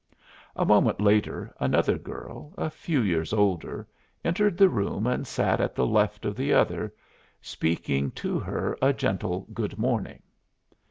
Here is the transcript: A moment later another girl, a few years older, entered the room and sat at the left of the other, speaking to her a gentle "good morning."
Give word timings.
A 0.55 0.65
moment 0.65 0.99
later 0.99 1.53
another 1.59 1.95
girl, 1.99 2.55
a 2.57 2.71
few 2.71 3.01
years 3.01 3.33
older, 3.33 3.87
entered 4.25 4.57
the 4.57 4.67
room 4.67 5.05
and 5.05 5.27
sat 5.27 5.61
at 5.61 5.75
the 5.75 5.85
left 5.85 6.25
of 6.25 6.35
the 6.35 6.51
other, 6.55 6.91
speaking 7.39 8.09
to 8.13 8.39
her 8.39 8.75
a 8.81 8.93
gentle 8.93 9.45
"good 9.53 9.77
morning." 9.77 10.23